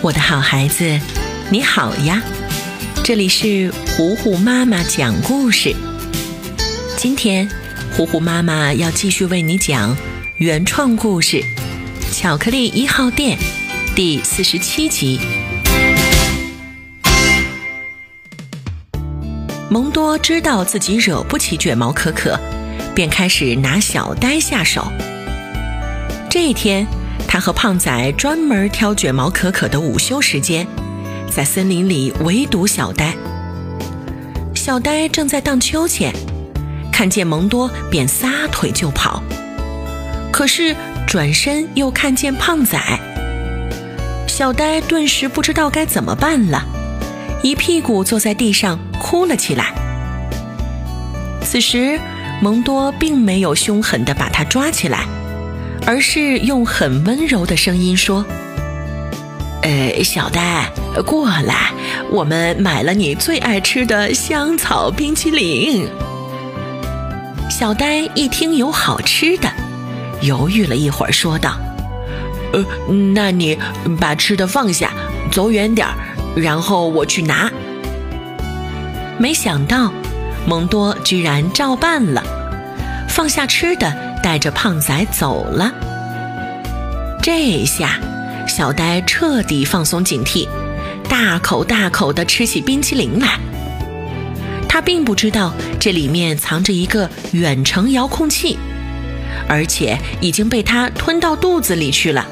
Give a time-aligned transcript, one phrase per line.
[0.00, 0.96] 我的好孩子，
[1.50, 2.22] 你好呀！
[3.02, 5.74] 这里是糊糊妈妈讲故事。
[6.96, 7.50] 今天，
[7.96, 9.96] 糊糊妈妈要继续为你讲
[10.36, 11.38] 原创故事
[12.12, 13.36] 《巧克力一号店》
[13.96, 15.18] 第四十七集。
[19.68, 22.38] 蒙多知道自己惹不起卷毛可可，
[22.94, 24.92] 便开始拿小呆下手。
[26.30, 26.86] 这一天。
[27.28, 30.66] 他和胖仔专门挑卷毛可可的午休时间，
[31.30, 33.14] 在森林里围堵小呆。
[34.54, 36.12] 小呆正在荡秋千，
[36.90, 39.22] 看见蒙多便撒腿就跑，
[40.32, 40.74] 可是
[41.06, 42.80] 转身又看见胖仔，
[44.26, 46.64] 小呆顿时不知道该怎么办了，
[47.42, 49.74] 一屁股坐在地上哭了起来。
[51.44, 52.00] 此时，
[52.40, 55.06] 蒙多并没有凶狠地把他抓起来。
[55.88, 58.22] 而是用很温柔的声音说
[59.64, 60.70] ：“呃，小呆，
[61.06, 61.72] 过来，
[62.10, 65.88] 我们买了你最爱吃的香草冰淇淋。”
[67.48, 69.50] 小呆一听有好吃的，
[70.20, 71.56] 犹豫了一会儿，说道
[72.52, 72.62] ：“呃，
[73.14, 73.58] 那你
[73.98, 74.92] 把吃的放下，
[75.32, 75.94] 走远点儿，
[76.36, 77.50] 然后我去拿。”
[79.16, 79.90] 没想到，
[80.46, 82.22] 蒙多居然照办了，
[83.18, 84.08] 放下吃的。
[84.22, 85.72] 带着胖仔走了。
[87.22, 87.98] 这下，
[88.46, 90.46] 小呆彻底放松警惕，
[91.08, 93.38] 大口大口地吃起冰淇淋来。
[94.68, 98.58] 他并不知道这里面藏着一个远程遥控器，
[99.48, 102.26] 而且已经被他吞到肚子里去了。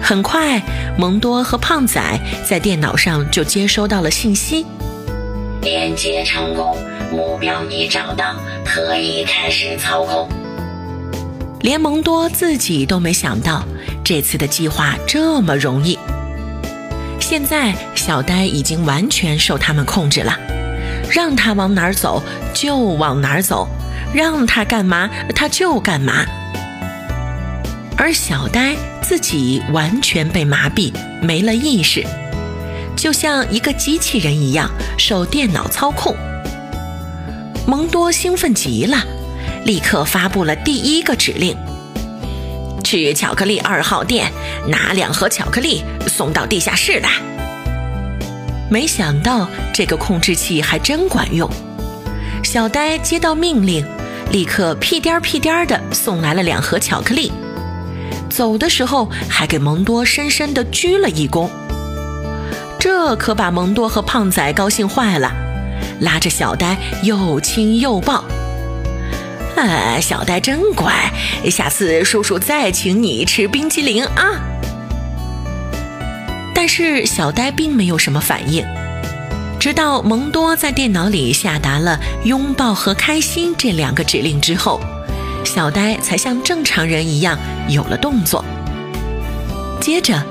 [0.00, 0.62] 很快，
[0.96, 2.00] 蒙多和胖仔
[2.46, 4.64] 在电脑上就接收到了信息。
[5.64, 6.76] 连接成功，
[7.10, 10.28] 目标已找到，可以开始操控。
[11.60, 13.64] 连蒙多自己都没想到，
[14.04, 15.98] 这次的计划这么容易。
[17.18, 20.38] 现在小呆已经完全受他们控制了，
[21.10, 22.22] 让他往哪儿走
[22.52, 23.66] 就往哪儿走，
[24.12, 26.26] 让他干嘛他就干嘛。
[27.96, 30.92] 而小呆自己完全被麻痹，
[31.22, 32.04] 没了意识。
[33.04, 36.16] 就像一个机器人一样受电脑操控，
[37.66, 38.96] 蒙多兴奋极了，
[39.66, 41.54] 立刻发布了第一个指令：
[42.82, 44.32] 去巧克力二号店
[44.68, 47.10] 拿两盒巧克力送到地下室来。
[48.70, 51.46] 没想到这个控制器还真管用，
[52.42, 53.84] 小呆接到命令，
[54.32, 57.30] 立刻屁颠儿屁颠儿的送来了两盒巧克力，
[58.30, 61.50] 走的时候还给蒙多深深的鞠了一躬。
[62.84, 65.32] 这可把蒙多和胖仔高兴坏了，
[66.00, 68.22] 拉着小呆又亲又抱。
[69.56, 71.10] 啊，小呆真乖，
[71.50, 74.38] 下次叔叔再请你吃冰淇淋啊！
[76.54, 78.62] 但是小呆并没有什么反应，
[79.58, 84.78] 直到蒙多在电脑里下达了“拥抱”和“开心”这两个指令之后，
[85.42, 88.44] 小呆才像正常人一样有了动作。
[89.80, 90.22] 接着。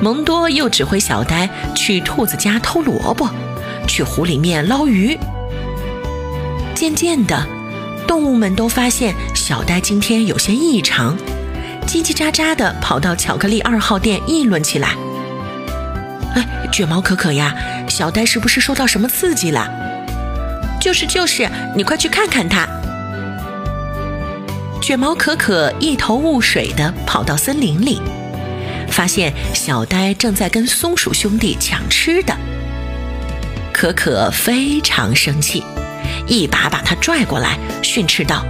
[0.00, 3.28] 蒙多又指挥小呆去兔子家偷萝卜，
[3.88, 5.18] 去湖里面捞鱼。
[6.74, 7.46] 渐渐的，
[8.06, 11.16] 动物们都发现小呆今天有些异常，
[11.86, 14.94] 叽叽喳喳的跑到巧克力二号店议论起来。
[16.34, 17.54] 哎，卷毛可可呀，
[17.88, 19.66] 小呆是不是受到什么刺激了？
[20.78, 22.68] 就是就是，你快去看看他。
[24.82, 28.00] 卷毛可可一头雾水的跑到森林里。
[28.90, 32.36] 发现小呆正在跟松鼠兄弟抢吃的，
[33.72, 35.62] 可可非常生气，
[36.26, 38.44] 一把把他拽过来，训斥道：“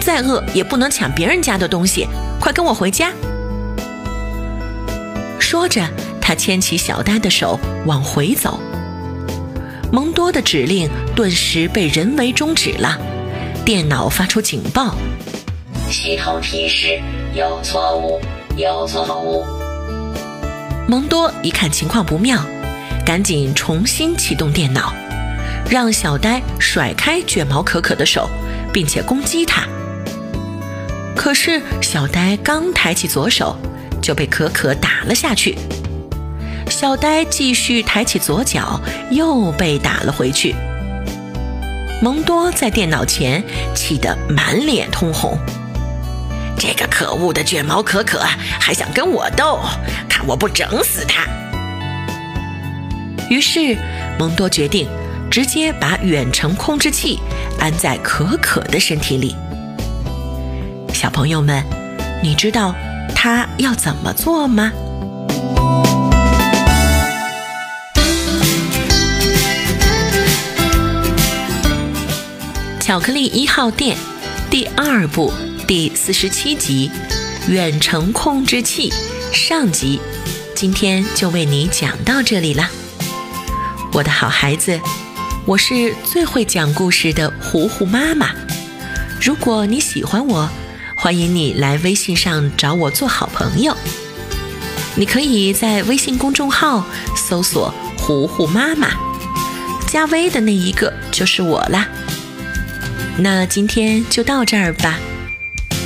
[0.00, 2.06] 再饿也不能抢别人家的东西，
[2.40, 3.12] 快跟我回家！”
[5.38, 5.88] 说着，
[6.20, 8.58] 他牵起小呆的手往回走。
[9.92, 12.98] 蒙多的指令顿时被人为终止了，
[13.64, 14.96] 电脑发出警报：
[15.88, 17.00] 系统提示
[17.36, 18.20] 有错误。
[18.56, 19.44] 有错误。
[20.86, 22.44] 蒙多一看情况不妙，
[23.04, 24.92] 赶紧重新启动电脑，
[25.68, 28.28] 让小呆甩开卷毛可可的手，
[28.72, 29.66] 并且攻击他。
[31.16, 33.56] 可是小呆刚抬起左手，
[34.02, 35.56] 就被可可打了下去。
[36.68, 38.80] 小呆继续抬起左脚，
[39.10, 40.54] 又被打了回去。
[42.02, 43.42] 蒙多在电脑前
[43.74, 45.38] 气得满脸通红。
[46.66, 48.18] 这个可恶的卷毛可可
[48.58, 49.60] 还想跟我斗，
[50.08, 51.26] 看我不整死他。
[53.28, 53.76] 于是
[54.18, 54.88] 蒙多决定
[55.30, 57.20] 直接把远程控制器
[57.60, 59.36] 安在可可的身体里。
[60.94, 61.62] 小朋友们，
[62.22, 62.74] 你知道
[63.14, 64.72] 他要怎么做吗？
[72.80, 73.98] 巧克力一号店
[74.48, 75.30] 第二部。
[75.66, 76.90] 第四十七集
[77.50, 78.90] 《远程控制器》
[79.34, 79.98] 上集，
[80.54, 82.68] 今天就为你讲到这里啦，
[83.92, 84.78] 我的好孩子，
[85.46, 88.30] 我是最会讲故事的糊糊妈妈。
[89.22, 90.50] 如果你喜欢我，
[90.94, 93.74] 欢迎你来微信上找我做好朋友。
[94.96, 96.84] 你可以在微信公众号
[97.16, 98.90] 搜索“糊糊妈妈”，
[99.88, 101.88] 加微的那一个就是我啦。
[103.16, 104.98] 那今天就到这儿吧，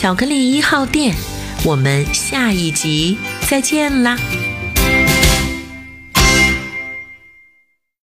[0.00, 1.14] 巧克力一号店，
[1.62, 4.16] 我们下一集再见啦。